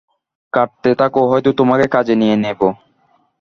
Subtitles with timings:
[0.53, 2.67] কাটতে থাকো হয়তো তোমাকে কাজে নিয়ে নেবো।